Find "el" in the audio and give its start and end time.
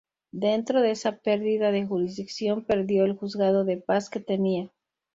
3.05-3.15